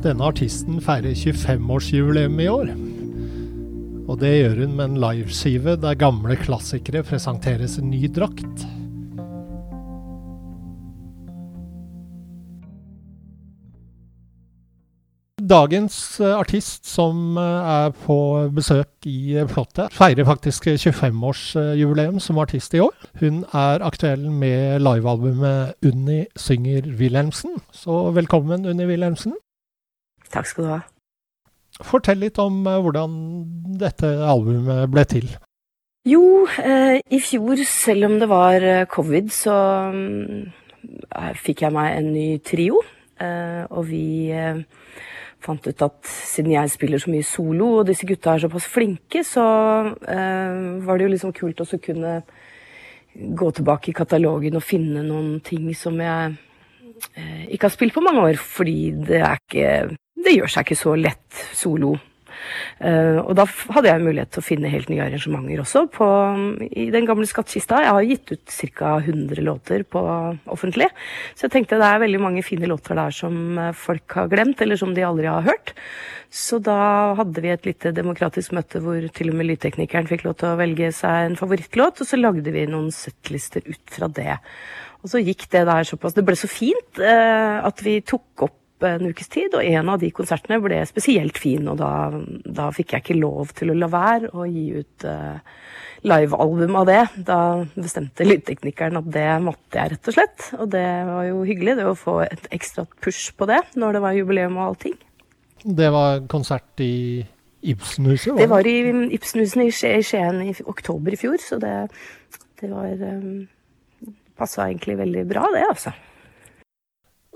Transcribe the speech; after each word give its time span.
Denne 0.00 0.24
artisten 0.24 0.78
feirer 0.80 1.12
25-årsjubileum 1.12 2.38
i 2.40 2.48
år. 2.48 2.70
Og 4.08 4.16
det 4.22 4.30
gjør 4.32 4.62
hun 4.62 4.76
med 4.78 4.84
en 4.86 5.00
liveskive 5.02 5.74
der 5.76 5.98
gamle 6.00 6.38
klassikere 6.40 7.02
presenteres 7.04 7.76
i 7.76 7.84
ny 7.84 8.06
drakt. 8.08 8.64
Dagens 15.50 15.94
eh, 16.20 16.32
artist 16.32 16.86
som 16.86 17.36
eh, 17.40 17.68
er 17.74 17.92
på 18.06 18.16
besøk 18.56 19.08
i 19.08 19.34
eh, 19.36 19.48
Plottet, 19.50 19.92
feirer 19.92 20.24
faktisk 20.28 20.70
25-årsjubileum 20.70 22.20
som 22.22 22.40
artist 22.40 22.76
i 22.76 22.80
år. 22.84 22.96
Hun 23.20 23.42
er 23.52 23.84
aktuell 23.84 24.30
med 24.30 24.80
livealbumet 24.84 25.76
Unni 25.90 26.22
synger 26.38 26.88
Wilhelmsen. 27.00 27.58
Så 27.74 28.06
velkommen, 28.16 28.64
Unni 28.64 28.88
Wilhelmsen. 28.88 29.36
Takk 30.30 30.50
skal 30.50 30.66
du 30.66 30.72
ha. 30.72 30.80
Fortell 31.86 32.20
litt 32.22 32.38
om 32.42 32.62
eh, 32.68 32.80
hvordan 32.82 33.14
dette 33.80 34.10
albumet 34.26 34.90
ble 34.92 35.06
til. 35.08 35.30
Jo, 36.08 36.46
eh, 36.62 36.96
i 37.12 37.20
fjor, 37.20 37.60
selv 37.68 38.08
om 38.08 38.18
det 38.20 38.28
var 38.30 38.64
eh, 38.64 38.86
covid, 38.88 39.28
så 39.34 39.54
mm, 39.92 40.40
eh, 41.12 41.32
fikk 41.36 41.66
jeg 41.66 41.76
meg 41.76 41.96
en 41.98 42.12
ny 42.14 42.28
trio. 42.44 42.80
Eh, 43.20 43.64
og 43.68 43.84
vi 43.90 44.30
eh, 44.32 44.62
fant 45.44 45.66
ut 45.66 45.84
at 45.84 45.98
siden 46.08 46.54
jeg 46.54 46.72
spiller 46.72 47.00
så 47.00 47.12
mye 47.12 47.26
solo, 47.26 47.72
og 47.80 47.88
disse 47.88 48.08
gutta 48.08 48.34
er 48.34 48.44
såpass 48.46 48.68
flinke, 48.72 49.24
så 49.26 49.44
eh, 49.92 50.60
var 50.86 50.96
det 50.96 51.06
jo 51.06 51.12
liksom 51.14 51.34
kult 51.36 51.60
også 51.60 51.80
å 51.80 51.84
kunne 51.84 52.14
gå 53.40 53.50
tilbake 53.56 53.90
i 53.90 53.96
katalogen 53.96 54.56
og 54.56 54.64
finne 54.64 55.02
noen 55.04 55.40
ting 55.44 55.68
som 55.76 55.98
jeg 56.00 56.36
eh, 57.18 57.48
ikke 57.50 57.66
har 57.66 57.74
spilt 57.74 57.96
på 57.96 58.04
mange 58.04 58.24
år, 58.30 58.40
fordi 58.40 58.92
det 59.04 59.20
er 59.20 59.40
ikke 59.40 59.72
Det 60.20 60.36
gjør 60.36 60.52
seg 60.52 60.66
ikke 60.66 60.80
så 60.80 60.94
lett 60.98 61.44
solo. 61.56 61.96
Uh, 62.80 63.20
og 63.20 63.34
da 63.36 63.44
hadde 63.46 63.90
jeg 63.90 64.02
mulighet 64.02 64.30
til 64.32 64.42
å 64.42 64.44
finne 64.46 64.70
helt 64.72 64.88
nye 64.90 65.04
arrangementer 65.04 65.60
også 65.62 65.84
på, 65.92 66.06
i 66.70 66.88
den 66.92 67.06
gamle 67.08 67.28
skattkista. 67.28 67.82
Jeg 67.84 67.96
har 67.96 68.06
gitt 68.08 68.32
ut 68.32 68.54
ca. 68.78 68.94
100 69.00 69.44
låter 69.44 69.84
på 69.84 70.00
offentlig, 70.50 70.88
så 71.34 71.46
jeg 71.46 71.54
tenkte 71.56 71.80
det 71.80 71.90
er 71.90 72.02
veldig 72.04 72.22
mange 72.22 72.44
fine 72.46 72.70
låter 72.70 72.98
der 72.98 73.14
som 73.14 73.58
eh, 73.60 73.74
folk 73.76 74.16
har 74.16 74.30
glemt, 74.32 74.60
eller 74.64 74.80
som 74.80 74.94
de 74.96 75.04
aldri 75.06 75.28
har 75.30 75.46
hørt. 75.46 75.74
Så 76.30 76.60
da 76.62 76.78
hadde 77.18 77.42
vi 77.42 77.50
et 77.52 77.66
lite 77.66 77.92
demokratisk 77.94 78.54
møte 78.56 78.80
hvor 78.84 79.02
til 79.14 79.32
og 79.32 79.40
med 79.40 79.50
lydteknikeren 79.50 80.08
fikk 80.10 80.24
lov 80.28 80.38
til 80.40 80.52
å 80.52 80.60
velge 80.60 80.92
seg 80.96 81.26
en 81.26 81.40
favorittlåt, 81.40 82.00
og 82.00 82.08
så 82.08 82.20
lagde 82.20 82.54
vi 82.54 82.68
noen 82.70 82.92
settlister 82.94 83.66
ut 83.66 83.98
fra 83.98 84.08
det. 84.14 84.38
Og 85.00 85.12
så 85.12 85.20
gikk 85.22 85.46
det 85.52 85.62
der 85.64 85.86
såpass 85.88 86.12
Det 86.12 86.24
ble 86.28 86.36
så 86.36 86.48
fint 86.50 87.00
eh, 87.00 87.56
at 87.64 87.84
vi 87.84 88.00
tok 88.04 88.46
opp 88.46 88.59
en 88.86 89.10
ukes 89.10 89.30
tid, 89.32 89.54
og 89.54 89.64
en 89.66 89.92
av 89.92 90.00
de 90.02 90.10
konsertene 90.14 90.60
ble 90.62 90.80
spesielt 90.88 91.38
fin, 91.40 91.66
og 91.70 91.78
da, 91.80 91.92
da 92.44 92.70
fikk 92.74 92.94
jeg 92.94 93.04
ikke 93.04 93.20
lov 93.20 93.54
til 93.58 93.72
å 93.72 93.78
la 93.78 93.88
være 93.90 94.32
å 94.32 94.46
gi 94.48 94.64
ut 94.80 95.06
uh, 95.08 95.38
livealbum 96.06 96.78
av 96.80 96.88
det. 96.88 97.02
Da 97.26 97.40
bestemte 97.74 98.26
lydteknikeren 98.26 99.00
at 99.00 99.10
det 99.12 99.28
måtte 99.44 99.80
jeg, 99.80 99.94
rett 99.94 100.10
og 100.12 100.16
slett. 100.16 100.48
Og 100.58 100.72
det 100.72 100.88
var 101.10 101.28
jo 101.28 101.44
hyggelig, 101.48 101.76
det 101.80 101.88
å 101.90 101.98
få 101.98 102.20
et 102.26 102.50
ekstra 102.54 102.86
push 103.04 103.34
på 103.36 103.48
det 103.50 103.62
når 103.80 103.98
det 103.98 104.04
var 104.06 104.18
jubileum 104.18 104.58
og 104.60 104.70
allting. 104.70 104.98
Det 105.60 105.90
var 105.92 106.22
konsert 106.30 106.80
i 106.80 107.20
Ibsenhuset? 107.60 108.38
Det 108.38 108.48
var 108.48 108.66
i 108.66 108.76
Ibsenhuset 109.16 109.66
i 109.92 110.02
Skien 110.04 110.40
i 110.46 110.54
oktober 110.64 111.12
i 111.12 111.20
fjor, 111.20 111.36
så 111.44 111.60
det, 111.60 111.74
det 112.62 112.70
var 112.72 112.94
um, 113.04 113.48
Passa 114.40 114.70
egentlig 114.70 114.94
veldig 114.96 115.26
bra, 115.28 115.42
det, 115.52 115.66
altså. 115.68 115.92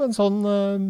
Men 0.00 0.14
sånn 0.16 0.42
eh, 0.48 0.84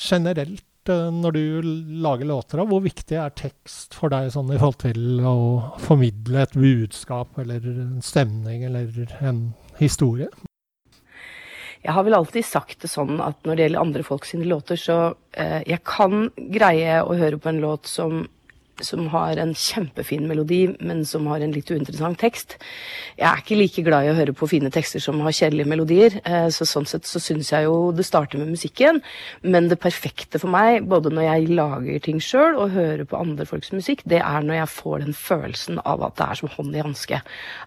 generelt, 0.00 0.90
eh, 0.90 1.08
når 1.12 1.36
du 1.36 1.70
lager 2.04 2.30
låter, 2.30 2.64
hvor 2.68 2.82
viktig 2.84 3.18
er 3.20 3.34
tekst 3.36 3.96
for 3.98 4.12
deg 4.12 4.30
sånn 4.32 4.52
i 4.54 4.58
forhold 4.60 4.80
til 4.86 5.24
å 5.28 5.38
formidle 5.84 6.46
et 6.46 6.56
budskap 6.56 7.40
eller 7.42 7.64
en 7.74 7.98
stemning 8.04 8.64
eller 8.70 9.16
en 9.20 9.50
historie? 9.80 10.30
Jeg 11.84 11.94
har 11.94 12.04
vel 12.04 12.16
alltid 12.16 12.44
sagt 12.44 12.82
det 12.82 12.90
sånn 12.90 13.20
at 13.22 13.38
når 13.46 13.54
det 13.54 13.66
gjelder 13.66 13.84
andre 13.84 14.06
folk 14.06 14.26
sine 14.26 14.48
låter, 14.48 14.80
så 14.80 14.98
eh, 15.38 15.60
jeg 15.68 15.84
kan 15.86 16.26
greie 16.36 16.98
å 17.04 17.14
høre 17.18 17.38
på 17.38 17.52
en 17.52 17.62
låt 17.62 17.86
som, 17.90 18.24
som 18.84 19.06
har 19.12 19.38
en 19.40 19.54
kjempefin 19.56 20.26
melodi, 20.28 20.60
men 20.80 21.04
som 21.08 21.26
har 21.30 21.42
en 21.44 21.54
litt 21.54 21.70
uinteressant 21.70 22.18
tekst. 22.20 22.56
Jeg 23.18 23.26
er 23.28 23.42
ikke 23.42 23.58
like 23.58 23.84
glad 23.86 24.06
i 24.06 24.12
å 24.12 24.16
høre 24.18 24.34
på 24.36 24.48
fine 24.50 24.70
tekster 24.74 25.02
som 25.02 25.20
har 25.24 25.34
kjedelige 25.34 25.70
melodier, 25.70 26.20
eh, 26.24 26.48
så 26.54 26.66
sånn 26.68 26.88
sett 26.88 27.08
så 27.08 27.22
syns 27.22 27.52
jeg 27.54 27.66
jo 27.66 27.90
det 27.96 28.06
starter 28.06 28.40
med 28.40 28.52
musikken. 28.54 29.02
Men 29.42 29.68
det 29.72 29.80
perfekte 29.82 30.40
for 30.42 30.52
meg, 30.52 30.86
både 30.88 31.12
når 31.14 31.28
jeg 31.28 31.50
lager 31.58 32.04
ting 32.04 32.22
sjøl 32.22 32.58
og 32.58 32.76
hører 32.76 33.04
på 33.08 33.18
andre 33.18 33.48
folks 33.48 33.72
musikk, 33.74 34.04
det 34.08 34.22
er 34.22 34.46
når 34.46 34.62
jeg 34.62 34.74
får 34.76 35.04
den 35.06 35.18
følelsen 35.18 35.82
av 35.84 36.06
at 36.06 36.16
det 36.20 36.28
er 36.28 36.42
som 36.42 36.54
hånd 36.54 36.76
i 36.76 36.84
hanske. 36.84 37.20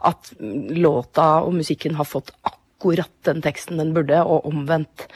At 0.08 0.34
låta 0.40 1.30
og 1.46 1.56
musikken 1.60 2.00
har 2.00 2.10
fått 2.10 2.34
akkurat 2.42 2.61
den 3.28 3.42
teksten 3.46 3.80
den 3.82 3.94
burde, 3.96 4.24
og 4.24 4.46
omvendt. 4.50 5.08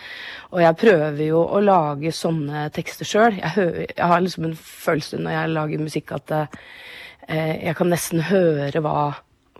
Og 0.53 0.61
jeg 0.61 0.77
prøver 0.79 1.21
jo 1.25 1.41
å 1.43 1.61
lage 1.63 2.13
sånne 2.15 2.69
tekster 2.75 3.07
sjøl. 3.07 3.39
Jeg, 3.41 3.87
jeg 3.91 4.09
har 4.11 4.21
liksom 4.23 4.49
en 4.49 4.57
følelse 4.57 5.19
når 5.19 5.35
jeg 5.35 5.53
lager 5.55 5.85
musikk 5.85 6.15
at 6.15 6.35
eh, 6.35 7.55
jeg 7.65 7.75
kan 7.77 7.91
nesten 7.91 8.27
høre 8.29 8.83
hva, 8.85 9.13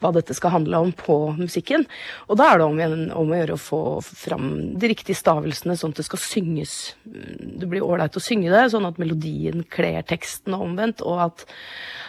hva 0.04 0.12
dette 0.16 0.36
skal 0.36 0.54
handle 0.56 0.82
om 0.84 0.92
på 0.96 1.18
musikken. 1.40 1.86
Og 2.28 2.40
da 2.40 2.52
er 2.52 2.62
det 2.62 2.68
om, 2.68 2.80
om 3.22 3.34
å 3.34 3.40
gjøre 3.40 3.58
å 3.58 3.62
få 3.62 3.82
fram 4.06 4.50
de 4.80 4.92
riktige 4.92 5.18
stavelsene, 5.18 5.78
sånn 5.80 5.96
at 5.96 6.02
det 6.02 6.08
skal 6.10 6.22
synges. 6.22 6.96
mm, 7.08 7.60
Det 7.62 7.70
blir 7.72 7.86
ålreit 7.86 8.18
å 8.18 8.24
synge 8.24 8.52
det, 8.54 8.66
sånn 8.74 8.88
at 8.90 9.00
melodien 9.02 9.64
kler 9.72 10.02
teksten 10.08 10.58
og 10.58 10.68
omvendt, 10.70 11.06
og 11.06 11.28
at 11.30 11.48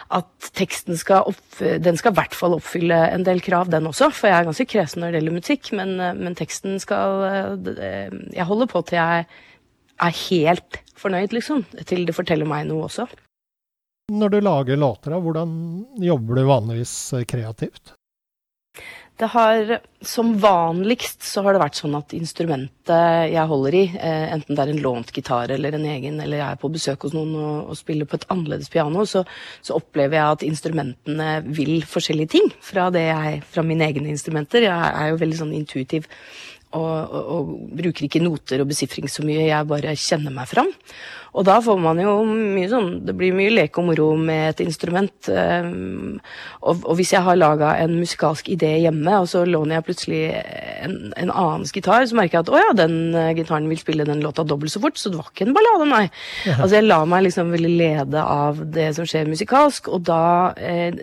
at 0.07 0.49
teksten 0.55 0.95
skal, 0.95 1.27
opp, 1.27 1.57
den 1.59 1.97
skal 1.99 2.13
i 2.13 2.15
hvert 2.15 2.35
fall 2.37 2.55
oppfylle 2.55 2.95
en 3.11 3.25
del 3.27 3.41
krav, 3.43 3.67
den 3.73 3.89
også. 3.89 4.07
For 4.15 4.29
jeg 4.29 4.37
er 4.39 4.47
ganske 4.47 4.67
kresen 4.71 5.03
når 5.03 5.11
det 5.11 5.19
gjelder 5.19 5.35
musikk, 5.35 5.71
men, 5.75 5.95
men 6.21 6.37
teksten 6.37 6.79
skal 6.79 7.25
eh, 7.27 8.15
Jeg 8.37 8.47
holder 8.47 8.71
på 8.71 8.85
til 8.87 9.01
jeg 9.01 9.25
er 10.07 10.19
helt 10.29 10.81
fornøyd, 10.97 11.35
liksom. 11.35 11.65
Til 11.89 12.05
det 12.07 12.15
forteller 12.15 12.47
meg 12.47 12.69
noe 12.69 12.87
også. 12.87 13.07
Når 14.11 14.29
du 14.29 14.41
lager 14.41 14.77
låter, 14.79 15.11
hvordan 15.11 15.49
jobber 15.99 16.35
du 16.35 16.43
vanligvis 16.47 17.13
eh, 17.13 17.25
kreativt? 17.27 17.91
Det 19.17 19.25
har, 19.25 19.79
Som 20.01 20.37
vanligst 20.39 21.23
så 21.25 21.41
har 21.43 21.55
det 21.55 21.59
vært 21.59 21.79
sånn 21.79 21.97
at 21.97 22.13
instrumentet 22.15 23.33
jeg 23.33 23.49
holder 23.49 23.75
i, 23.75 23.81
eh, 23.97 24.27
enten 24.31 24.55
det 24.55 24.63
er 24.63 24.71
en 24.71 24.81
lånt 24.85 25.11
gitar 25.11 25.51
eller 25.51 25.75
en 25.75 25.87
egen, 25.91 26.21
eller 26.23 26.39
jeg 26.39 26.47
er 26.47 26.61
på 26.61 26.71
besøk 26.71 27.03
hos 27.03 27.17
noen 27.17 27.33
og, 27.35 27.71
og 27.73 27.79
spiller 27.79 28.07
på 28.07 28.15
et 28.15 28.27
annerledes 28.31 28.71
piano, 28.71 29.03
så, 29.03 29.25
så 29.59 29.75
opplever 29.75 30.21
jeg 30.21 30.37
at 30.37 30.47
instrumentene 30.47 31.31
vil 31.43 31.81
forskjellige 31.83 32.31
ting 32.37 32.47
fra, 32.61 32.87
jeg, 32.93 33.41
fra 33.43 33.65
mine 33.65 33.89
egne 33.89 34.13
instrumenter. 34.13 34.69
Jeg 34.69 34.93
er 34.93 35.11
jo 35.11 35.19
veldig 35.25 35.41
sånn 35.41 35.57
intuitiv 35.57 36.07
og, 36.75 37.13
og, 37.15 37.29
og 37.31 37.51
bruker 37.79 38.07
ikke 38.07 38.23
noter 38.23 38.61
og 38.61 38.67
besifring 38.71 39.07
så 39.11 39.23
mye, 39.25 39.45
jeg 39.47 39.69
bare 39.69 39.95
kjenner 39.95 40.33
meg 40.35 40.49
fram. 40.51 40.71
Og 41.37 41.45
da 41.45 41.57
får 41.61 41.77
man 41.79 41.99
jo 42.01 42.13
mye 42.25 42.67
sånn 42.71 42.87
Det 43.05 43.13
blir 43.17 43.35
mye 43.35 43.51
leke 43.53 43.81
og 43.81 43.89
moro 43.91 44.07
med 44.17 44.55
et 44.55 44.63
instrument. 44.65 45.29
Um, 45.29 46.17
og, 46.61 46.81
og, 46.81 46.93
hvis 46.97 47.13
jeg 47.13 47.23
har 47.25 47.37
laga 47.37 47.75
en 47.83 47.93
musikalsk 47.99 48.49
idé 48.53 48.73
hjemme, 48.81 49.19
og 49.21 49.29
så 49.31 49.43
låner 49.45 49.77
jeg 49.77 49.87
plutselig 49.89 50.21
en, 50.33 50.97
en 51.13 51.33
annens 51.33 51.73
gitar, 51.75 52.07
så 52.09 52.17
merker 52.17 52.39
jeg 52.39 52.47
at 52.47 52.53
å 52.53 52.61
ja, 52.63 52.71
den 52.79 52.97
uh, 53.15 53.29
gitaren 53.37 53.69
vil 53.69 53.81
spille 53.81 54.07
den 54.07 54.23
låta 54.25 54.45
dobbelt 54.47 54.73
så 54.73 54.81
fort, 54.83 54.97
så 54.97 55.13
det 55.13 55.21
var 55.21 55.29
ikke 55.31 55.47
en 55.49 55.55
ballade, 55.57 55.89
nei. 55.91 56.05
Altså 56.57 56.79
jeg 56.79 56.87
lar 56.87 57.05
meg 57.09 57.27
liksom 57.27 57.53
veldig 57.53 57.75
lede 57.83 58.23
av 58.23 58.63
det 58.73 58.89
som 58.97 59.07
skjer 59.07 59.29
musikalsk, 59.29 59.91
og 59.93 60.07
da 60.09 60.23
eh, 60.57 60.95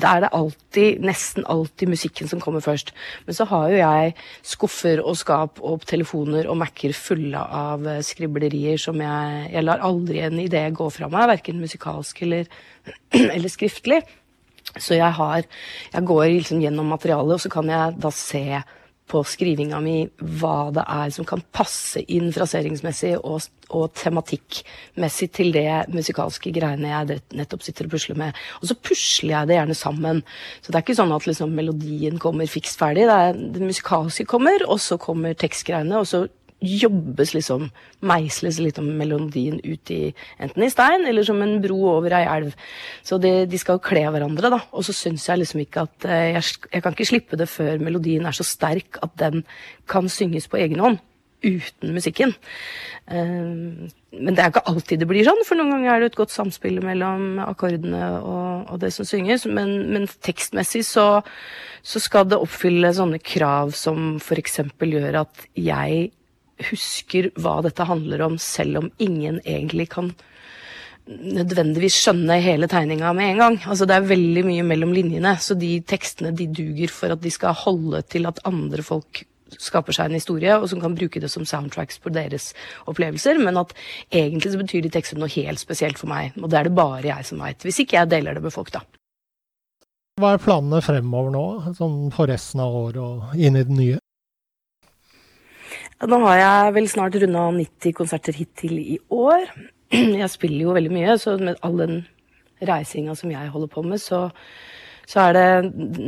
da 0.00 0.14
er 0.16 0.24
det 0.24 0.30
alltid, 0.36 1.02
nesten 1.04 1.46
alltid 1.50 1.90
musikken 1.92 2.30
som 2.30 2.42
kommer 2.42 2.62
først. 2.64 2.92
Men 3.26 3.36
så 3.36 3.46
har 3.50 3.72
jo 3.72 3.80
jeg 3.80 4.14
skuffer 4.46 5.02
og 5.02 5.18
skap 5.18 5.60
og 5.64 5.84
telefoner 5.88 6.48
og 6.50 6.58
Mac-er 6.62 6.94
fulle 6.96 7.40
av 7.42 7.86
eh, 7.86 8.02
skriblerier 8.06 8.80
som 8.80 8.98
jeg 9.02 9.50
Jeg 9.52 9.64
lar 9.64 9.82
aldri 9.84 10.22
en 10.24 10.38
idé 10.40 10.64
gå 10.74 10.88
fra 10.92 11.08
meg, 11.10 11.28
verken 11.34 11.60
musikalsk 11.60 12.22
eller, 12.26 12.48
eller 13.34 13.52
skriftlig. 13.52 14.02
Så 14.76 14.98
jeg 14.98 15.12
har 15.16 15.44
Jeg 15.92 16.04
går 16.04 16.26
liksom 16.38 16.60
gjennom 16.60 16.90
materialet, 16.92 17.38
og 17.38 17.40
så 17.40 17.52
kan 17.52 17.68
jeg 17.68 17.96
da 18.02 18.10
se 18.14 18.44
på 19.08 19.22
skrivinga 19.26 19.80
mi 19.82 19.96
hva 20.40 20.70
det 20.74 20.84
er 20.84 21.12
som 21.14 21.26
kan 21.28 21.42
passe 21.54 22.02
inn 22.12 22.30
fraseringsmessig 22.34 23.14
og, 23.18 23.48
og 23.74 23.92
tematikkmessig 23.98 25.30
til 25.36 25.52
det 25.56 25.68
musikalske 25.92 26.52
greiene 26.54 26.92
jeg 26.92 27.20
nettopp 27.38 27.64
sitter 27.66 27.88
og 27.88 27.94
pusler 27.96 28.20
med. 28.20 28.38
Og 28.60 28.70
så 28.70 28.76
pusler 28.76 29.34
jeg 29.34 29.50
det 29.50 29.58
gjerne 29.58 29.78
sammen. 29.78 30.24
Så 30.60 30.70
det 30.70 30.80
er 30.80 30.86
ikke 30.86 30.98
sånn 31.00 31.14
at 31.16 31.28
liksom 31.28 31.54
melodien 31.56 32.20
kommer 32.22 32.50
fiks 32.50 32.76
ferdig. 32.80 33.08
Det, 33.08 33.20
er, 33.28 33.38
det 33.56 33.64
musikalske 33.64 34.28
kommer, 34.28 34.64
og 34.68 34.80
så 34.84 35.00
kommer 35.00 35.36
tekstgreiene, 35.38 36.00
og 36.00 36.08
så 36.08 36.26
jobbes 36.64 37.34
liksom, 37.36 37.68
meisles 38.06 38.58
litt 38.62 38.78
om 38.82 38.88
melodien 38.98 39.60
ut 39.62 39.92
i 39.94 40.00
enten 40.42 40.64
i 40.66 40.70
stein 40.72 41.06
eller 41.06 41.26
som 41.26 41.40
en 41.42 41.58
bro 41.62 41.78
over 41.92 42.16
ei 42.18 42.24
elv. 42.26 42.54
Så 43.06 43.20
det, 43.22 43.50
de 43.52 43.60
skal 43.60 43.78
jo 43.78 43.84
kle 43.88 44.06
hverandre, 44.08 44.50
da. 44.54 44.62
Og 44.72 44.86
så 44.86 44.94
syns 44.96 45.28
jeg 45.28 45.42
liksom 45.42 45.62
ikke 45.62 45.86
at 45.86 46.08
eh, 46.08 46.30
jeg, 46.34 46.56
jeg, 46.72 46.82
kan 46.84 46.96
ikke 46.96 47.10
slippe 47.12 47.38
det 47.38 47.50
før 47.50 47.78
melodien 47.82 48.26
er 48.26 48.36
så 48.36 48.46
sterk 48.46 48.98
at 49.04 49.14
den 49.20 49.44
kan 49.90 50.10
synges 50.10 50.50
på 50.50 50.60
egen 50.64 50.82
hånd. 50.82 50.98
Uten 51.38 51.92
musikken. 51.94 52.32
Uh, 53.06 53.86
men 54.10 54.34
det 54.34 54.42
er 54.42 54.50
ikke 54.50 54.64
alltid 54.66 54.98
det 54.98 55.06
blir 55.06 55.22
sånn, 55.22 55.44
for 55.46 55.54
noen 55.54 55.70
ganger 55.70 55.92
er 55.92 56.02
det 56.02 56.08
et 56.10 56.18
godt 56.18 56.32
samspill 56.34 56.80
mellom 56.82 57.38
akkordene 57.44 58.02
og, 58.18 58.72
og 58.72 58.80
det 58.82 58.90
som 58.96 59.06
synges. 59.06 59.46
Men, 59.46 59.92
men 59.94 60.08
tekstmessig 60.26 60.82
så, 60.88 61.06
så 61.86 62.02
skal 62.02 62.26
det 62.26 62.40
oppfylle 62.42 62.90
sånne 62.96 63.22
krav 63.22 63.70
som 63.78 64.16
f.eks. 64.18 64.64
gjør 64.82 65.22
at 65.22 65.46
jeg 65.54 66.08
husker 66.70 67.30
hva 67.38 67.58
dette 67.66 67.86
handler 67.86 68.24
om, 68.26 68.36
selv 68.42 68.82
om 68.82 68.90
ingen 68.98 69.40
egentlig 69.44 69.88
kan 69.94 70.12
nødvendigvis 71.08 71.96
skjønne 72.02 72.36
hele 72.44 72.68
tegninga 72.68 73.14
med 73.16 73.32
en 73.32 73.42
gang. 73.42 73.56
Altså 73.64 73.86
Det 73.88 73.96
er 73.96 74.10
veldig 74.10 74.44
mye 74.44 74.66
mellom 74.66 74.92
linjene, 74.92 75.34
så 75.40 75.56
de 75.58 75.78
tekstene 75.88 76.34
de 76.36 76.48
duger 76.52 76.92
for 76.92 77.14
at 77.14 77.22
de 77.24 77.32
skal 77.32 77.56
holde 77.56 78.02
til 78.12 78.28
at 78.28 78.42
andre 78.48 78.84
folk 78.84 79.24
skaper 79.56 79.96
seg 79.96 80.10
en 80.10 80.18
historie, 80.18 80.52
og 80.58 80.68
som 80.68 80.80
kan 80.82 80.96
bruke 80.96 81.20
det 81.22 81.30
som 81.32 81.46
soundtracks 81.48 81.96
på 82.04 82.12
deres 82.12 82.50
opplevelser, 82.90 83.40
men 83.40 83.56
at 83.56 83.72
egentlig 84.12 84.52
så 84.52 84.60
betyr 84.60 84.84
de 84.84 84.92
tekstene 84.92 85.22
noe 85.24 85.32
helt 85.32 85.62
spesielt 85.62 86.00
for 86.00 86.10
meg, 86.10 86.36
og 86.36 86.50
det 86.52 86.58
er 86.60 86.68
det 86.68 86.76
bare 86.76 87.08
jeg 87.08 87.28
som 87.30 87.40
veit. 87.40 87.64
Hvis 87.64 87.80
ikke 87.80 87.96
jeg 87.96 88.12
deler 88.12 88.36
det 88.36 88.44
med 88.44 88.52
folk, 88.52 88.74
da. 88.74 88.84
Hva 90.18 90.34
er 90.34 90.42
planene 90.42 90.82
fremover 90.82 91.32
nå, 91.32 91.46
sånn 91.78 91.98
for 92.12 92.28
resten 92.28 92.60
av 92.60 92.74
året 92.74 93.00
og 93.00 93.38
inn 93.38 93.56
i 93.56 93.64
det 93.64 93.74
nye? 93.80 93.98
Nå 96.06 96.18
har 96.22 96.36
jeg 96.38 96.74
vel 96.76 96.84
snart 96.86 97.16
runda 97.18 97.48
90 97.56 97.94
konserter 97.96 98.36
hittil 98.38 98.76
i 98.78 98.98
år. 99.10 99.48
Jeg 99.90 100.30
spiller 100.30 100.68
jo 100.68 100.74
veldig 100.76 100.92
mye, 100.94 101.16
så 101.18 101.34
med 101.40 101.58
all 101.66 101.80
den 101.80 101.96
reisinga 102.62 103.16
som 103.18 103.32
jeg 103.32 103.50
holder 103.50 103.70
på 103.72 103.82
med, 103.82 103.98
så, 104.02 104.28
så 105.08 105.24
er 105.24 105.34
det 105.34 105.48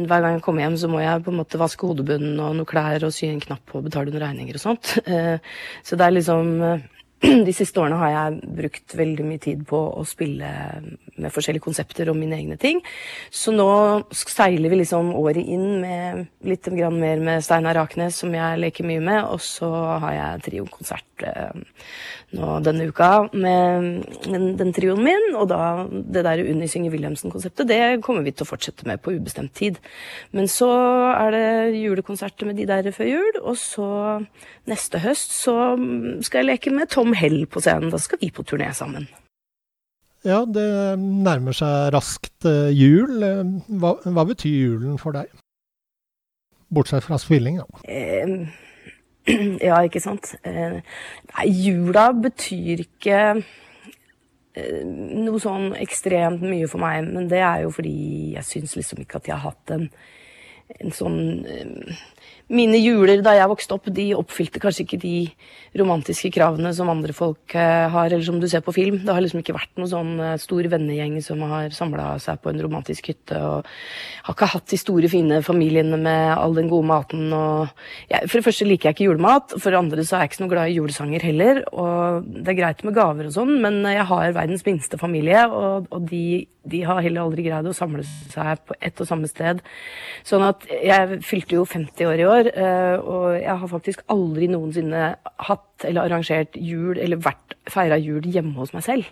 Hver 0.06 0.22
gang 0.22 0.36
jeg 0.36 0.44
kommer 0.44 0.62
hjem, 0.62 0.76
så 0.78 0.90
må 0.92 1.02
jeg 1.02 1.24
på 1.26 1.34
en 1.34 1.40
måte 1.40 1.58
vaske 1.58 1.90
hodebunnen 1.90 2.38
og 2.38 2.54
noen 2.58 2.68
klær 2.70 3.06
og 3.06 3.14
sy 3.16 3.26
en 3.32 3.42
knapp 3.42 3.74
og 3.74 3.88
betale 3.88 4.14
noen 4.14 4.22
regninger 4.28 4.60
og 4.60 4.62
sånt. 4.62 4.94
Eh, 5.06 5.42
så 5.82 5.98
det 5.98 6.06
er 6.06 6.16
liksom 6.18 6.54
de 7.48 7.56
siste 7.56 7.82
årene 7.82 7.98
har 7.98 8.14
jeg 8.14 8.54
brukt 8.62 8.98
veldig 9.00 9.26
mye 9.26 9.42
tid 9.42 9.66
på 9.68 9.82
å 9.90 10.06
spille 10.06 10.52
med 11.20 11.34
forskjellige 11.34 11.66
konsepter 11.66 12.10
og 12.10 12.18
mine 12.18 12.38
egne 12.38 12.58
ting. 12.60 12.82
Så 13.30 13.54
nå 13.54 13.68
seiler 14.12 14.72
vi 14.72 14.80
liksom 14.82 15.12
året 15.18 15.44
inn 15.44 15.80
med 15.82 16.26
litt 16.46 16.68
mer 16.70 17.20
med 17.20 17.44
Steinar 17.44 17.78
Raknes, 17.78 18.20
som 18.22 18.34
jeg 18.34 18.60
leker 18.62 18.88
mye 18.88 19.02
med. 19.04 19.22
Og 19.30 19.42
så 19.44 19.70
har 20.04 20.16
jeg 20.16 20.44
triokonsert 20.48 21.26
eh, 21.28 21.60
nå 22.38 22.58
denne 22.64 22.88
uka 22.90 23.10
med 23.32 24.04
den, 24.26 24.50
den 24.58 24.74
trioen 24.76 25.02
min. 25.04 25.28
Og 25.38 25.48
da 25.50 25.86
det 25.90 26.24
der 26.26 26.44
Unni 26.44 26.68
Synger 26.70 26.94
Wilhelmsen-konseptet, 26.94 27.68
det 27.70 28.00
kommer 28.06 28.26
vi 28.26 28.34
til 28.34 28.46
å 28.46 28.50
fortsette 28.50 28.88
med 28.88 29.02
på 29.04 29.14
ubestemt 29.16 29.54
tid. 29.58 29.80
Men 30.36 30.50
så 30.50 30.70
er 31.14 31.34
det 31.34 31.80
julekonserter 31.80 32.48
med 32.48 32.60
de 32.60 32.68
der 32.70 32.90
før 32.94 33.10
jul, 33.10 33.40
og 33.42 33.56
så 33.60 33.88
neste 34.70 35.00
høst 35.04 35.34
så 35.34 35.56
skal 36.24 36.42
jeg 36.42 36.50
leke 36.52 36.74
med 36.74 36.90
Tom 36.92 37.14
Hell 37.16 37.44
på 37.50 37.62
scenen. 37.64 37.92
Da 37.92 38.00
skal 38.02 38.20
vi 38.22 38.32
på 38.34 38.46
turné 38.46 38.72
sammen. 38.76 39.08
Ja, 40.26 40.42
det 40.44 40.98
nærmer 41.00 41.56
seg 41.56 41.94
raskt 41.94 42.44
uh, 42.48 42.68
jul. 42.68 43.22
Hva, 43.80 43.94
hva, 44.04 44.24
betyr 44.28 44.52
julen 44.52 44.98
for 45.00 45.16
deg? 45.16 45.30
Bortsett 46.70 47.06
fra 47.06 47.18
spilling, 47.18 47.62
da. 47.62 47.66
Uh, 47.88 48.50
ja, 49.68 49.80
ikke 49.84 50.02
sant. 50.04 50.34
Nei, 50.44 51.48
jula 51.48 52.10
betyr 52.16 52.84
ikke 52.84 53.18
noe 54.60 55.38
sånn 55.40 55.70
ekstremt 55.78 56.42
mye 56.42 56.66
for 56.68 56.82
meg, 56.82 57.06
men 57.06 57.28
det 57.30 57.38
er 57.38 57.62
jo 57.64 57.70
fordi 57.72 58.34
jeg 58.34 58.48
syns 58.48 58.74
liksom 58.76 59.04
ikke 59.04 59.20
at 59.20 59.28
jeg 59.30 59.36
har 59.36 59.52
hatt 59.52 59.72
en, 59.76 59.86
en 60.74 60.94
sånn 60.96 61.20
mine 62.50 62.78
juler 62.82 63.22
da 63.22 63.36
jeg 63.36 63.50
vokste 63.50 63.76
opp, 63.76 63.88
de 63.94 64.10
oppfylte 64.18 64.60
kanskje 64.62 64.84
ikke 64.84 64.98
de 65.02 65.14
romantiske 65.78 66.32
kravene 66.34 66.72
som 66.74 66.90
andre 66.90 67.14
folk 67.14 67.54
eh, 67.54 67.86
har, 67.92 68.10
eller 68.10 68.24
som 68.26 68.40
du 68.42 68.48
ser 68.50 68.64
på 68.66 68.74
film. 68.74 68.98
Det 69.04 69.14
har 69.14 69.22
liksom 69.22 69.42
ikke 69.42 69.54
vært 69.54 69.70
noen 69.78 69.90
sånn 69.92 70.12
eh, 70.18 70.36
stor 70.42 70.66
vennegjeng 70.72 71.20
som 71.22 71.44
har 71.46 71.70
samla 71.74 72.16
seg 72.22 72.40
på 72.42 72.50
en 72.50 72.62
romantisk 72.64 73.12
hytte. 73.12 73.38
og 73.38 73.68
Har 74.26 74.36
ikke 74.36 74.50
hatt 74.56 74.66
de 74.72 74.80
store, 74.80 75.10
fine 75.12 75.40
familiene 75.46 75.98
med 76.00 76.34
all 76.34 76.56
den 76.58 76.70
gode 76.72 76.88
maten. 76.90 77.28
og 77.32 77.70
jeg, 78.10 78.26
For 78.26 78.40
det 78.40 78.46
første 78.48 78.66
liker 78.66 78.90
jeg 78.90 78.98
ikke 78.98 79.08
julemat, 79.12 79.54
for 79.56 79.70
det 79.70 79.82
andre 79.84 80.06
så 80.06 80.16
er 80.16 80.24
jeg 80.24 80.32
ikke 80.32 80.42
så 80.42 80.50
glad 80.50 80.72
i 80.72 80.78
julesanger 80.80 81.26
heller. 81.30 81.62
og 81.70 82.26
Det 82.26 82.54
er 82.54 82.60
greit 82.64 82.82
med 82.86 82.98
gaver 82.98 83.30
og 83.30 83.36
sånn, 83.36 83.54
men 83.62 83.82
jeg 83.86 84.08
har 84.10 84.34
verdens 84.34 84.66
minste 84.66 84.98
familie, 84.98 85.46
og, 85.46 85.86
og 85.94 86.10
de, 86.10 86.48
de, 86.66 86.82
har 86.82 86.98
heller 87.04 87.22
aldri 87.28 87.46
greid 87.46 87.70
å 87.70 87.76
samle 87.76 88.02
seg 88.02 88.66
på 88.66 88.74
ett 88.82 88.98
og 88.98 89.06
samme 89.06 89.30
sted. 89.30 89.62
Sånn 90.26 90.42
at 90.48 90.66
jeg 90.66 91.22
fylte 91.26 91.60
jo 91.60 91.68
50 91.68 92.10
år 92.10 92.24
i 92.24 92.26
år 92.26 92.39
år. 92.40 92.50
Eh, 92.50 92.96
og 93.00 93.36
jeg 93.38 93.56
har 93.62 93.70
faktisk 93.70 94.02
aldri 94.12 94.48
noensinne 94.50 95.02
hatt 95.46 95.84
eller 95.88 96.08
arrangert 96.08 96.56
jul 96.56 96.98
eller 96.98 97.20
vært 97.20 97.56
feira 97.70 97.98
jul 98.00 98.24
hjemme 98.24 98.56
hos 98.58 98.72
meg 98.74 98.84
selv. 98.86 99.10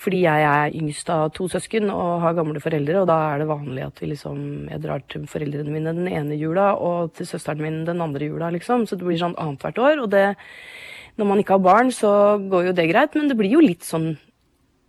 Fordi 0.00 0.22
jeg 0.24 0.46
er 0.48 0.76
yngst 0.78 1.10
av 1.12 1.32
to 1.36 1.48
søsken 1.50 1.90
og 1.92 2.22
har 2.24 2.36
gamle 2.38 2.62
foreldre, 2.62 3.02
og 3.02 3.08
da 3.10 3.18
er 3.32 3.42
det 3.42 3.50
vanlig 3.50 3.86
at 3.86 4.02
vi 4.02 4.12
liksom 4.12 4.38
Jeg 4.68 4.82
drar 4.82 5.02
til 5.08 5.26
foreldrene 5.26 5.72
mine 5.72 5.94
den 5.94 6.08
ene 6.08 6.36
jula 6.38 6.74
og 6.76 7.14
til 7.14 7.26
søsteren 7.26 7.62
min 7.62 7.84
den 7.84 8.00
andre 8.00 8.24
jula, 8.28 8.50
liksom. 8.50 8.86
Så 8.86 8.96
det 8.96 9.06
blir 9.06 9.18
sånn 9.18 9.38
annethvert 9.38 9.78
år. 9.78 10.04
Og 10.04 10.10
det 10.10 10.36
Når 11.18 11.26
man 11.26 11.38
ikke 11.38 11.56
har 11.56 11.58
barn, 11.58 11.90
så 11.90 12.38
går 12.38 12.66
jo 12.66 12.72
det 12.72 12.90
greit, 12.92 13.14
men 13.14 13.26
det 13.28 13.36
blir 13.36 13.50
jo 13.50 13.60
litt 13.60 13.82
sånn 13.82 14.16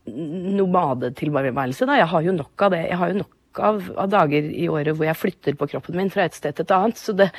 nomadetilværelse, 0.05 1.85
da. 1.85 1.97
Jeg 1.97 2.07
har 2.07 2.21
jo 2.21 2.31
nok 2.31 2.61
av 2.61 2.71
det. 2.71 2.83
Jeg 2.89 2.97
har 2.97 3.09
jo 3.09 3.21
nok 3.23 3.33
av, 3.57 3.81
av, 3.95 4.07
dager 4.11 4.45
i 4.45 4.67
året 4.69 4.95
hvor 4.95 5.07
jeg 5.07 5.17
flytter 5.17 5.57
på 5.57 5.67
kroppen 5.71 5.97
min 5.97 6.11
fra 6.13 6.27
et 6.27 6.37
sted 6.37 6.55
til 6.55 6.67
et 6.67 6.73
annet. 6.75 6.99
Så 6.99 7.15
det, 7.17 7.29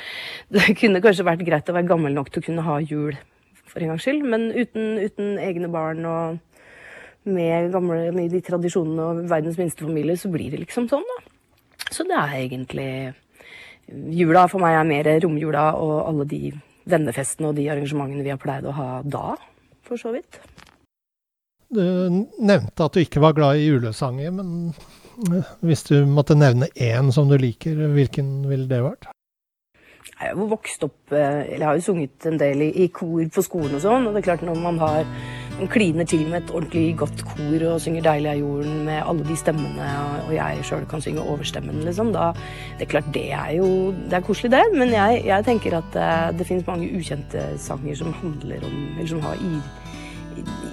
det, 0.53 0.67
kunne 0.79 1.01
kanskje 1.03 1.27
vært 1.27 1.45
greit 1.47 1.69
å 1.71 1.75
være 1.77 1.89
gammel 1.89 2.15
nok 2.17 2.31
til 2.31 2.43
å 2.43 2.47
kunne 2.49 2.65
ha 2.67 2.79
jul 2.83 3.15
for 3.63 3.81
en 3.81 3.93
gangs 3.93 4.07
skyld. 4.07 4.25
Men 4.27 4.49
uten, 4.51 4.97
uten 4.99 5.35
egne 5.41 5.71
barn 5.71 6.05
og 6.09 6.39
med, 7.23 7.71
gamle, 7.73 8.07
med 8.15 8.33
de 8.33 8.41
tradisjonene 8.43 9.07
og 9.07 9.25
verdens 9.29 9.59
minste 9.61 9.85
familie, 9.85 10.17
så 10.17 10.31
blir 10.33 10.51
det 10.53 10.63
liksom 10.63 10.89
sånn, 10.91 11.05
da. 11.05 11.19
Så 11.91 12.05
det 12.07 12.17
er 12.17 12.37
egentlig 12.39 12.91
Jula 13.91 14.45
for 14.47 14.61
meg 14.63 14.77
er 14.77 14.87
mer 14.87 15.07
romjula 15.19 15.63
og 15.75 15.95
alle 16.05 16.25
de 16.29 16.51
vennefestene 16.87 17.49
og 17.49 17.57
de 17.57 17.65
arrangementene 17.73 18.23
vi 18.23 18.31
har 18.31 18.39
pleid 18.39 18.67
å 18.69 18.75
ha 18.77 18.89
da, 19.03 19.33
for 19.83 19.99
så 19.99 20.13
vidt. 20.15 20.39
Du 21.71 21.81
nevnte 22.39 22.85
at 22.85 22.95
du 22.95 23.01
ikke 23.01 23.23
var 23.23 23.35
glad 23.35 23.59
i 23.59 23.67
julesanger, 23.67 24.31
men 24.35 24.71
hvis 25.61 25.83
du 25.87 26.05
måtte 26.05 26.35
nevne 26.37 26.67
én 26.75 27.11
som 27.13 27.29
du 27.29 27.37
liker, 27.37 27.75
hvilken 27.95 28.41
ville 28.49 28.67
det 28.69 28.81
vært? 28.85 29.09
Jeg 30.21 30.29
har 30.29 30.37
jo 30.37 30.45
vokst 30.51 30.83
opp 30.85 31.13
eh, 31.17 31.47
Eller 31.55 31.65
har 31.65 31.77
jo 31.77 31.81
sunget 31.81 32.25
en 32.29 32.37
del 32.37 32.61
i, 32.61 32.71
i 32.83 32.87
kor 32.93 33.23
på 33.33 33.41
skolen 33.45 33.73
og 33.77 33.81
sånn. 33.81 34.05
Og 34.05 34.13
det 34.13 34.21
er 34.21 34.27
klart 34.31 34.43
når 34.45 34.59
man 34.61 34.77
har 34.81 35.05
man 35.59 35.67
kliner 35.69 36.07
til 36.09 36.23
med 36.29 36.39
et 36.43 36.51
ordentlig 36.55 36.95
godt 36.97 37.19
kor 37.27 37.63
og 37.69 37.81
synger 37.83 38.01
'Deilig 38.05 38.29
er 38.31 38.39
jorden' 38.39 38.85
med 38.87 39.03
alle 39.05 39.25
de 39.27 39.35
stemmene, 39.37 39.89
og- 40.25 40.31
jeg 40.33 40.63
sjøl 40.65 40.85
kan 40.89 41.01
synge 41.01 41.21
overstemmen, 41.21 41.83
liksom, 41.85 42.13
da 42.13 42.31
Det 42.79 42.87
er 42.87 42.91
klart, 42.93 43.13
det 43.13 43.31
er 43.31 43.51
jo 43.57 43.91
Det 43.91 44.13
er 44.13 44.21
koselig, 44.21 44.51
det, 44.51 44.63
men 44.73 44.89
jeg, 44.89 45.21
jeg 45.25 45.45
tenker 45.45 45.77
at 45.77 45.91
det, 45.93 46.37
det 46.39 46.47
finnes 46.47 46.67
mange 46.67 46.89
ukjente 46.97 47.57
sanger 47.59 47.95
som 47.95 48.13
handler 48.13 48.63
om 48.65 48.95
Eller 48.97 49.07
som 49.07 49.21
har 49.21 49.35
i, 49.35 49.57
i- 49.57 49.80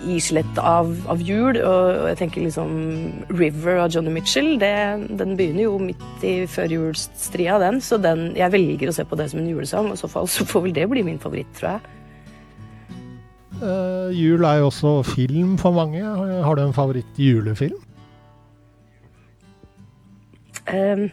islett 0.08 0.58
av, 0.62 0.90
av 1.10 1.20
jul, 1.22 1.58
og, 1.60 2.08
jeg 2.08 2.18
tenker 2.20 2.44
liksom 2.44 2.70
'River' 3.28 3.82
av 3.82 3.92
Johnny 3.92 4.12
Mitchell, 4.14 4.54
det, 4.60 4.72
den 5.18 5.36
begynner 5.36 5.66
jo 5.66 5.78
midt 5.82 6.24
i 6.24 6.46
førjulsstria, 6.48 7.58
den, 7.62 7.80
så 7.80 7.98
den 8.00 8.32
Jeg 8.36 8.52
velger 8.52 8.88
å 8.88 8.96
se 8.96 9.04
på 9.04 9.18
det 9.18 9.30
som 9.30 9.40
en 9.40 9.50
julesang, 9.50 9.92
i 9.92 10.00
så 10.00 10.08
fall 10.08 10.28
så 10.28 10.46
får 10.48 10.66
vel 10.66 10.74
det 10.74 10.88
bli 10.90 11.02
min 11.02 11.20
favoritt, 11.22 11.50
tror 11.58 11.76
jeg. 11.76 11.94
Uh, 13.58 14.14
jul 14.14 14.44
er 14.46 14.60
jo 14.60 14.68
også 14.70 15.02
film 15.02 15.56
for 15.58 15.74
mange. 15.74 15.98
Har 15.98 16.54
du 16.54 16.62
en 16.62 16.74
favoritt-julefilm? 16.76 17.80
Uh, 20.68 21.08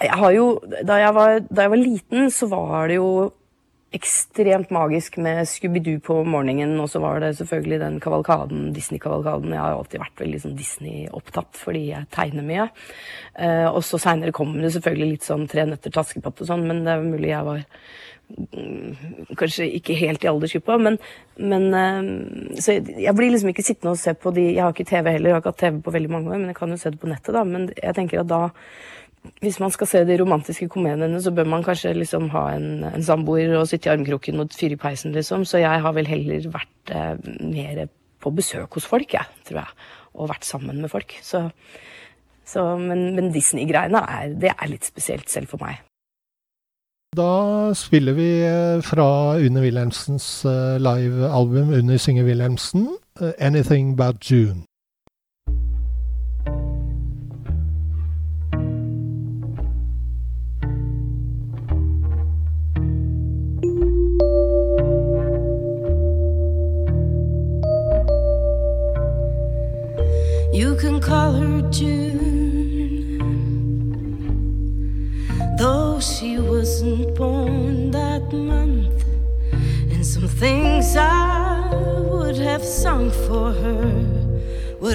jeg 0.00 0.16
har 0.16 0.30
jo 0.34 0.46
da 0.82 0.96
jeg, 0.98 1.14
var, 1.14 1.38
da 1.46 1.66
jeg 1.66 1.70
var 1.70 1.80
liten, 1.80 2.30
så 2.34 2.48
var 2.50 2.88
det 2.88 2.96
jo 2.96 3.30
ekstremt 3.90 4.70
magisk 4.70 5.16
med 5.18 5.48
Scooby-Doo 5.50 5.98
på 6.06 6.20
morgenen, 6.22 6.76
og 6.78 6.86
så 6.92 7.00
var 7.02 7.18
det 7.22 7.32
selvfølgelig 7.40 7.80
den 7.82 7.96
kavalkaden, 8.02 8.68
Disney-kavalkaden. 8.74 9.50
Jeg 9.50 9.62
har 9.62 9.72
jo 9.72 9.80
alltid 9.80 10.02
vært 10.04 10.22
veldig 10.22 10.42
sånn 10.44 10.58
Disney-opptatt 10.58 11.58
fordi 11.58 11.88
jeg 11.88 12.08
tegner 12.14 12.46
mye. 12.46 12.68
Eh, 13.34 13.66
og 13.66 13.82
så 13.86 13.98
seinere 13.98 14.34
kommer 14.36 14.62
det 14.62 14.70
selvfølgelig 14.76 15.16
litt 15.16 15.26
sånn 15.26 15.48
Tre 15.50 15.66
nøtter 15.66 15.90
til 15.90 16.02
Askepott 16.04 16.44
og 16.44 16.50
sånn, 16.52 16.62
men 16.68 16.84
det 16.86 16.94
er 16.94 17.02
mulig 17.02 17.32
jeg 17.32 17.48
var 17.48 17.64
mm, 18.36 19.34
kanskje 19.40 19.66
ikke 19.80 19.98
helt 19.98 20.22
i 20.22 20.30
aldersgruppa, 20.30 20.78
men, 20.86 21.00
men 21.42 21.66
eh, 21.80 22.14
Så 22.62 22.78
jeg, 22.78 22.86
jeg 23.08 23.16
blir 23.18 23.34
liksom 23.34 23.50
ikke 23.50 23.66
sittende 23.66 23.96
og 23.96 24.02
se 24.02 24.14
på 24.14 24.34
de 24.38 24.46
Jeg 24.52 24.62
har 24.62 24.76
ikke 24.76 24.86
TV 24.92 25.10
heller, 25.16 25.32
jeg 25.32 25.38
har 25.38 25.42
ikke 25.42 25.54
hatt 25.56 25.62
TV 25.66 25.82
på 25.82 25.98
veldig 25.98 26.14
mange 26.14 26.30
år, 26.30 26.38
men 26.38 26.54
jeg 26.54 26.60
kan 26.62 26.70
jo 26.70 26.78
se 26.78 26.94
det 26.94 27.02
på 27.02 27.10
nettet, 27.10 27.34
da. 27.34 27.42
Men 27.42 27.72
jeg 27.74 27.98
tenker 27.98 28.22
at 28.22 28.30
da 28.30 28.44
hvis 29.40 29.58
man 29.60 29.72
skal 29.72 29.88
se 29.88 30.00
de 30.08 30.16
romantiske 30.20 30.68
komediene, 30.72 31.20
så 31.20 31.32
bør 31.36 31.48
man 31.48 31.64
kanskje 31.64 31.92
liksom 31.96 32.30
ha 32.32 32.46
en, 32.56 32.84
en 32.88 33.04
samboer 33.04 33.52
og 33.58 33.68
sitte 33.68 33.90
i 33.90 33.92
armkroken 33.92 34.40
og 34.40 34.54
fyre 34.56 34.76
i 34.76 34.80
peisen, 34.80 35.12
liksom. 35.16 35.44
Så 35.44 35.60
jeg 35.60 35.84
har 35.84 35.96
vel 35.96 36.08
heller 36.08 36.48
vært 36.52 36.94
eh, 36.96 37.16
mer 37.44 37.84
på 38.20 38.32
besøk 38.36 38.78
hos 38.78 38.88
folk, 38.88 39.12
jeg, 39.16 39.44
tror 39.48 39.62
jeg. 39.62 39.86
Og 40.16 40.32
vært 40.32 40.48
sammen 40.48 40.80
med 40.80 40.92
folk. 40.92 41.14
Så, 41.24 41.46
så 42.48 42.64
Men, 42.80 43.14
men 43.16 43.32
Disney-greiene 43.32 44.00
er, 44.08 44.34
det 44.40 44.54
er 44.56 44.72
litt 44.72 44.88
spesielt 44.88 45.28
selv 45.32 45.52
for 45.52 45.62
meg. 45.64 45.84
Da 47.16 47.74
spiller 47.74 48.14
vi 48.14 48.28
eh, 48.46 48.80
fra 48.86 49.36
Une 49.36 49.64
Wilhelmsens 49.64 50.44
eh, 50.46 50.78
livealbum 50.78 51.72
Unni 51.74 51.98
synger 51.98 52.24
Wilhelmsen, 52.24 52.88
eh, 53.20 53.32
'Anything 53.38 53.96
But 53.96 54.22
June'. 54.22 54.69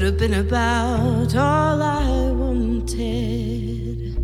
Have 0.05 0.17
been 0.19 0.35
about 0.35 1.35
all 1.35 1.81
I 1.81 2.29
wanted. 2.31 4.15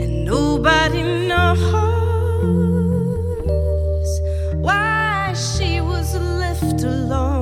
And 0.00 0.24
nobody 0.24 1.02
knows 1.02 1.60
why 4.54 5.34
she 5.34 5.82
was 5.82 6.14
left 6.16 6.82
alone. 6.82 7.35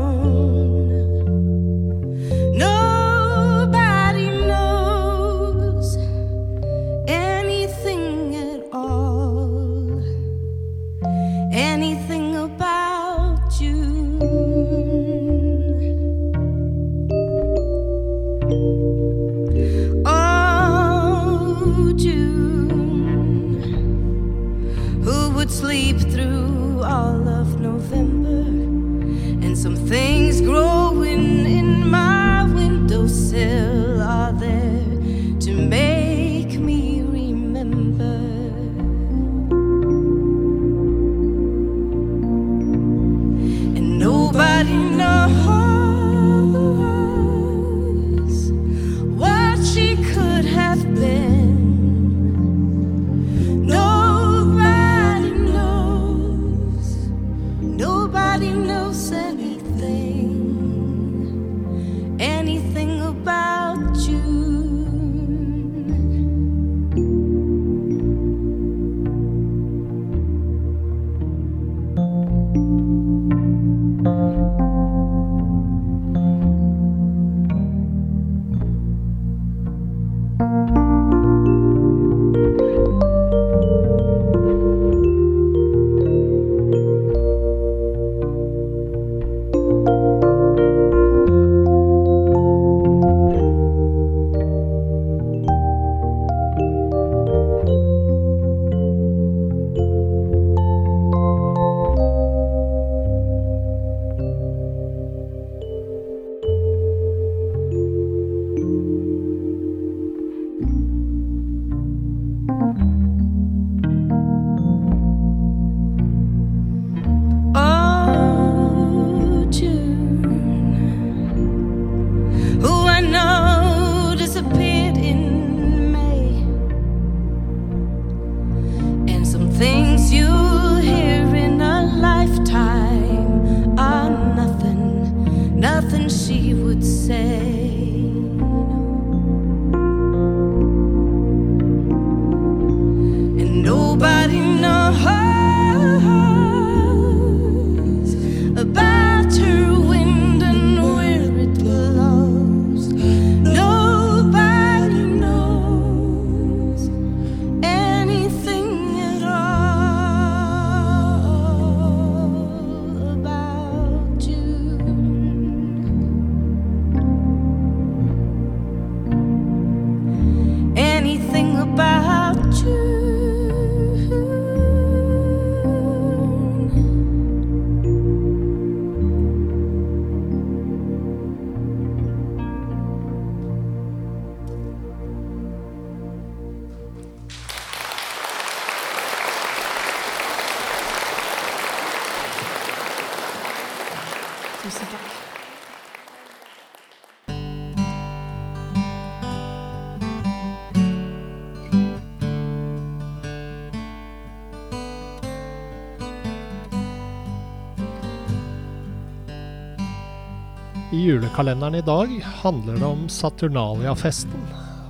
Julekalenderen 211.04 211.78
i 211.78 211.84
dag 211.84 212.12
handler 212.40 212.78
det 212.80 212.86
om 212.88 213.08
Saturnalia-festen, 213.12 214.46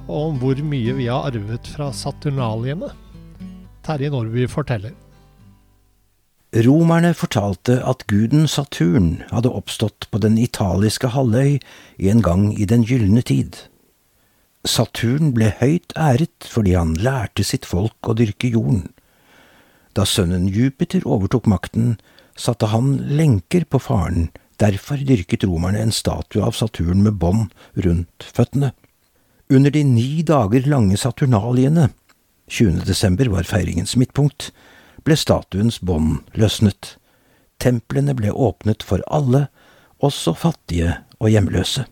og 0.07 0.19
om 0.19 0.37
hvor 0.43 0.61
mye 0.63 0.95
vi 0.97 1.09
har 1.11 1.27
arvet 1.29 1.67
fra 1.75 1.91
Saturnaliene. 1.95 2.93
Terje 3.85 4.11
Nordby 4.13 4.47
forteller. 4.49 4.95
Romerne 6.55 7.11
fortalte 7.19 7.81
at 7.83 8.05
guden 8.07 8.47
Saturn 8.47 9.25
hadde 9.33 9.51
oppstått 9.51 10.07
på 10.13 10.21
den 10.23 10.39
italiske 10.39 11.11
halvøy 11.11 11.59
en 11.99 12.23
gang 12.23 12.53
i 12.55 12.69
den 12.71 12.87
gylne 12.87 13.25
tid. 13.27 13.59
Saturn 14.65 15.35
ble 15.35 15.51
høyt 15.59 15.97
æret 15.99 16.47
fordi 16.47 16.77
han 16.79 16.95
lærte 16.95 17.43
sitt 17.43 17.67
folk 17.67 18.07
å 18.07 18.15
dyrke 18.15 18.53
jorden. 18.55 18.87
Da 19.99 20.07
sønnen 20.07 20.47
Jupiter 20.47 21.03
overtok 21.03 21.51
makten, 21.51 21.97
satte 22.39 22.71
han 22.71 22.97
lenker 23.19 23.67
på 23.67 23.83
faren, 23.83 24.31
derfor 24.61 25.01
dyrket 25.03 25.45
romerne 25.45 25.83
en 25.83 25.93
statue 25.93 26.43
av 26.45 26.57
Saturn 26.57 27.03
med 27.05 27.19
bånd 27.21 27.53
rundt 27.75 28.27
føttene. 28.35 28.73
Under 29.53 29.71
de 29.71 29.85
ni 29.85 30.23
dager 30.23 30.67
lange 30.67 30.97
saturnaliene, 30.97 31.91
20. 32.49 32.85
desember 32.87 33.29
var 33.33 33.49
feiringens 33.49 33.97
midtpunkt, 33.97 34.51
ble 35.05 35.17
statuens 35.17 35.81
bånd 35.81 36.23
løsnet. 36.39 36.97
Templene 37.61 38.15
ble 38.17 38.33
åpnet 38.33 38.85
for 38.85 39.05
alle, 39.09 39.47
også 40.05 40.35
fattige 40.37 40.99
og 41.21 41.31
hjemløse. 41.33 41.87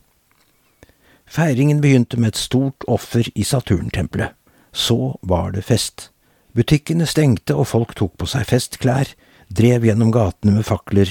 Feiringen 1.33 1.81
begynte 1.81 2.19
med 2.21 2.35
et 2.35 2.40
stort 2.40 2.85
offer 2.88 3.28
i 3.35 3.45
Saturntempelet. 3.45 4.35
Så 4.73 5.16
var 5.23 5.52
det 5.52 5.64
fest. 5.64 6.11
Butikkene 6.57 7.07
stengte 7.09 7.57
og 7.57 7.71
folk 7.71 7.95
tok 7.97 8.19
på 8.21 8.28
seg 8.28 8.45
festklær, 8.49 9.09
drev 9.52 9.87
gjennom 9.88 10.12
gatene 10.12 10.57
med 10.59 10.69
fakler 10.69 11.09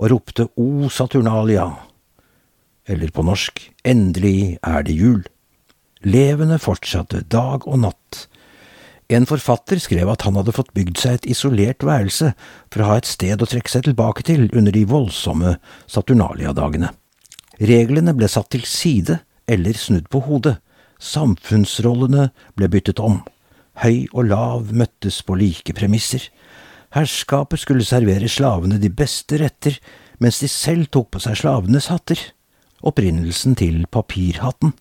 og 0.00 0.08
ropte 0.14 0.48
O 0.56 0.88
Saturnalia, 0.88 1.68
eller 2.88 3.12
på 3.12 3.24
norsk 3.26 3.60
Endelig 3.84 4.56
er 4.64 4.84
det 4.86 4.96
jul. 4.96 5.20
Levende 6.00 6.56
fortsatte 6.58 7.20
dag 7.28 7.66
og 7.68 7.82
natt. 7.84 8.24
En 9.12 9.26
forfatter 9.28 9.80
skrev 9.82 10.08
at 10.08 10.24
han 10.24 10.38
hadde 10.38 10.54
fått 10.56 10.72
bygd 10.76 11.00
seg 11.02 11.18
et 11.18 11.28
isolert 11.34 11.84
værelse 11.84 12.32
for 12.70 12.82
å 12.82 12.88
ha 12.90 12.98
et 13.00 13.10
sted 13.10 13.42
å 13.42 13.48
trekke 13.48 13.72
seg 13.72 13.84
tilbake 13.88 14.24
til 14.24 14.48
under 14.56 14.72
de 14.72 14.86
voldsomme 14.88 15.56
Saturnalia-dagene. 15.90 16.92
Reglene 17.60 18.14
ble 18.16 18.30
satt 18.30 18.52
til 18.54 18.64
side 18.64 19.18
eller 19.50 19.76
snudd 19.76 20.08
på 20.08 20.22
hodet, 20.24 20.56
samfunnsrollene 21.00 22.30
ble 22.56 22.68
byttet 22.72 23.02
om, 23.02 23.20
høy 23.82 24.06
og 24.14 24.30
lav 24.30 24.70
møttes 24.72 25.20
på 25.26 25.36
like 25.36 25.74
premisser. 25.76 26.22
Herskapet 26.90 27.62
skulle 27.62 27.86
servere 27.86 28.28
slavene 28.28 28.80
de 28.82 28.90
beste 28.90 29.38
retter, 29.38 29.76
mens 30.18 30.40
de 30.42 30.48
selv 30.50 30.88
tok 30.90 31.12
på 31.14 31.22
seg 31.22 31.38
slavenes 31.38 31.86
hatter, 31.92 32.18
opprinnelsen 32.82 33.54
til 33.58 33.84
papirhatten. 33.94 34.74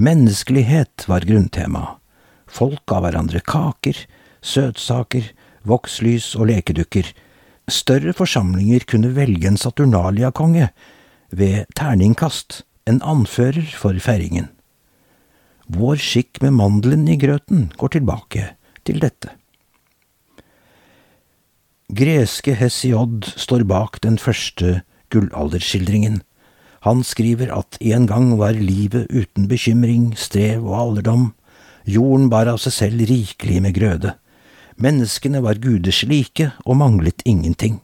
Menneskelighet 0.00 1.04
var 1.10 1.26
grunntemaet. 1.28 2.00
Folk 2.48 2.84
ga 2.88 3.00
hverandre 3.02 3.40
kaker, 3.44 3.98
søtsaker, 4.44 5.28
vokslys 5.66 6.32
og 6.38 6.48
lekedukker. 6.52 7.08
Større 7.68 8.12
forsamlinger 8.16 8.84
kunne 8.88 9.14
velge 9.16 9.48
en 9.48 9.60
Saturnalia-konge 9.60 10.68
ved 11.34 11.64
terningkast, 11.76 12.62
en 12.86 13.00
anfører 13.02 13.64
for 13.76 13.96
feiringen. 14.00 14.50
Vår 15.72 15.96
skikk 16.00 16.42
med 16.44 16.56
mandelen 16.60 17.08
i 17.08 17.16
grøten 17.20 17.70
går 17.80 17.96
tilbake 17.96 18.50
til 18.84 19.00
dette. 19.00 19.32
Greske 21.94 22.56
Hesiod 22.58 23.26
står 23.38 23.62
bak 23.70 24.00
den 24.02 24.16
første 24.18 24.80
gullalderskildringen. 25.14 26.22
Han 26.82 27.04
skriver 27.06 27.52
at 27.54 27.76
en 27.78 28.08
gang 28.10 28.32
var 28.40 28.56
livet 28.58 29.06
uten 29.14 29.46
bekymring, 29.46 30.08
strev 30.18 30.64
og 30.64 30.74
alderdom. 30.80 31.28
Jorden 31.86 32.32
bar 32.32 32.50
av 32.50 32.58
seg 32.64 32.74
selv 32.74 33.04
rikelig 33.10 33.60
med 33.62 33.76
grøde. 33.78 34.14
Menneskene 34.74 35.44
var 35.44 35.60
guders 35.62 36.02
like 36.10 36.50
og 36.64 36.80
manglet 36.82 37.22
ingenting. 37.28 37.78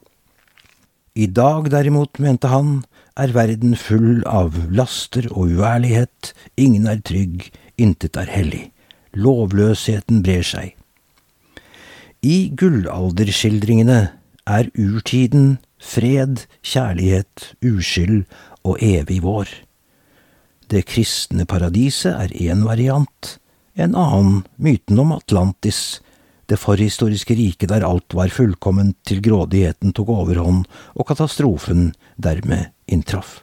I 1.14 1.30
dag 1.30 1.70
derimot, 1.70 2.18
mente 2.18 2.50
han, 2.50 2.80
er 3.14 3.36
verden 3.36 3.76
full 3.78 4.24
av 4.26 4.58
laster 4.74 5.28
og 5.30 5.54
uærlighet, 5.60 6.34
ingen 6.58 6.90
er 6.90 6.98
trygg, 7.04 7.50
intet 7.78 8.18
er 8.18 8.32
hellig. 8.32 8.70
Lovløsheten 9.14 10.24
brer 10.26 10.46
seg. 10.46 10.79
I 12.20 12.50
gullalderskildringene 12.52 14.00
er 14.44 14.66
urtiden 14.76 15.54
fred, 15.80 16.42
kjærlighet, 16.60 17.54
uskyld 17.64 18.26
og 18.60 18.76
evig 18.84 19.22
vår. 19.24 19.48
Det 20.68 20.84
kristne 20.84 21.46
paradiset 21.48 22.12
er 22.12 22.34
én 22.36 22.66
variant, 22.68 23.38
en 23.72 23.96
annen 23.96 24.42
myten 24.60 25.00
om 25.00 25.14
Atlantis, 25.16 26.02
det 26.50 26.60
forhistoriske 26.60 27.38
riket 27.38 27.72
der 27.72 27.86
alt 27.86 28.12
var 28.12 28.28
fullkomment 28.34 28.98
til 29.08 29.22
grådigheten 29.24 29.94
tok 29.96 30.12
overhånd 30.12 30.66
og 30.92 31.08
katastrofen 31.08 31.94
dermed 32.20 32.68
inntraff. 32.90 33.40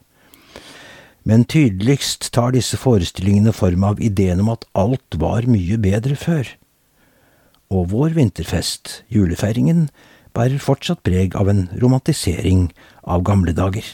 Men 1.26 1.50
tydeligst 1.50 2.30
tar 2.36 2.54
disse 2.54 2.78
forestillingene 2.78 3.56
form 3.56 3.90
av 3.90 4.04
ideen 4.04 4.46
om 4.46 4.54
at 4.54 4.70
alt 4.78 5.18
var 5.18 5.50
mye 5.50 5.82
bedre 5.82 6.20
før. 6.20 6.46
Og 7.74 7.90
vår 7.92 8.16
vinterfest, 8.16 9.02
julefeiringen, 9.12 9.88
bærer 10.36 10.62
fortsatt 10.62 11.02
preg 11.04 11.36
av 11.36 11.50
en 11.52 11.66
romantisering 11.82 12.70
av 13.04 13.26
gamle 13.28 13.56
dager. 13.58 13.86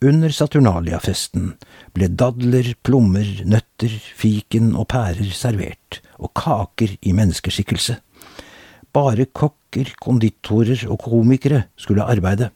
Under 0.00 0.32
Saturnalia-festen 0.32 1.50
ble 1.92 2.06
dadler, 2.08 2.70
plommer, 2.86 3.26
nøtter, 3.44 3.92
fiken 4.16 4.70
og 4.72 4.86
pærer 4.94 5.28
servert, 5.36 5.98
og 6.16 6.32
kaker 6.40 6.94
i 7.04 7.12
menneskeskikkelse. 7.16 7.98
Bare 8.96 9.26
kokker, 9.26 9.92
konditorer 10.00 10.86
og 10.88 11.02
komikere 11.04 11.66
skulle 11.76 12.06
arbeide. 12.08 12.48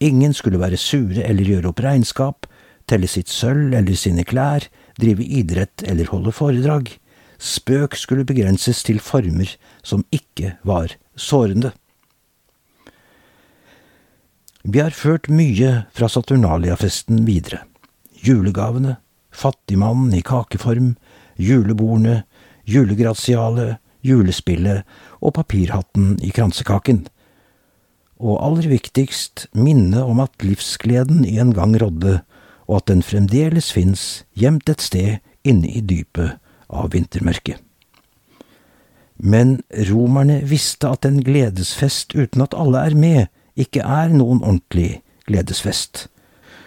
Ingen 0.00 0.32
skulle 0.32 0.62
være 0.62 0.80
sure 0.80 1.26
eller 1.26 1.52
gjøre 1.52 1.70
opp 1.70 1.84
regnskap, 1.84 2.48
telle 2.88 3.12
sitt 3.12 3.28
sølv 3.28 3.76
eller 3.76 4.00
sine 4.00 4.24
klær, 4.24 4.64
drive 4.96 5.24
idrett 5.24 5.84
eller 5.84 6.08
holde 6.10 6.32
foredrag. 6.32 6.90
Spøk 7.38 7.96
skulle 7.98 8.26
begrenses 8.26 8.82
til 8.86 9.00
former 9.02 9.50
som 9.82 10.04
ikke 10.14 10.56
var 10.64 10.94
sårende. 11.16 11.72
Vi 14.64 14.80
har 14.80 14.96
ført 14.96 15.28
mye 15.28 15.84
fra 15.92 16.08
Saturnalia-festen 16.08 17.26
videre. 17.26 17.64
Julegavene, 18.24 18.96
fattigmannen 19.28 20.14
i 20.16 20.22
kakeform, 20.24 20.94
julebordene, 21.36 22.22
julegratialet, 22.64 23.76
julespillet 24.04 24.84
og 25.20 25.34
papirhatten 25.36 26.16
i 26.24 26.32
kransekaken. 26.32 27.04
Og 28.24 28.40
aller 28.40 28.70
viktigst 28.72 29.48
minnet 29.52 30.00
om 30.00 30.22
at 30.24 30.40
livsgleden 30.40 31.26
en 31.28 31.52
gang 31.52 31.76
rådde, 31.82 32.22
og 32.64 32.80
at 32.80 32.88
den 32.88 33.04
fremdeles 33.04 33.68
fins 33.74 34.24
gjemt 34.32 34.70
et 34.72 34.80
sted 34.80 35.20
inne 35.44 35.68
i 35.68 35.84
dypet 35.84 36.38
av 36.74 36.92
vintermørket. 36.94 37.62
Men 39.16 39.60
romerne 39.88 40.40
visste 40.44 40.90
at 40.90 41.06
en 41.06 41.20
gledesfest 41.24 42.16
uten 42.18 42.42
at 42.44 42.56
alle 42.58 42.82
er 42.90 42.98
med, 42.98 43.26
ikke 43.54 43.84
er 43.86 44.10
noen 44.10 44.42
ordentlig 44.42 45.04
gledesfest. 45.30 46.08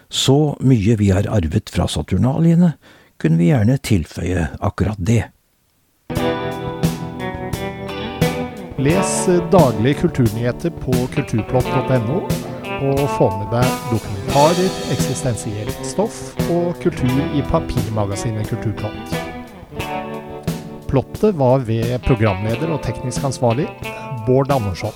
Så 0.09 0.55
mye 0.63 0.95
vi 0.97 1.11
har 1.11 1.27
arvet 1.27 1.69
fra 1.69 1.89
Saturnaliene, 1.91 2.77
kunne 3.19 3.37
vi 3.37 3.51
gjerne 3.51 3.77
tilføye 3.83 4.47
akkurat 4.63 4.99
det. 4.99 5.25
Les 8.77 9.13
daglige 9.51 9.99
kulturnyheter 10.03 10.69
på 10.69 10.93
kulturplott.no, 11.15 12.19
og 12.77 12.99
få 13.17 13.29
med 13.39 13.47
deg 13.55 13.71
dokumentarer, 13.89 14.75
eksistensielt 14.93 15.79
stoff 15.85 16.19
og 16.53 16.75
kultur 16.83 17.23
i 17.33 17.41
papirmagasinet 17.49 18.53
Kulturplott. 18.53 19.26
Plottet 20.87 21.35
var 21.35 21.65
ved 21.67 21.97
programleder 22.07 22.71
og 22.71 22.81
teknisk 22.85 23.25
ansvarlig 23.27 23.67
Bård 24.27 24.51
Andersson. 24.55 24.95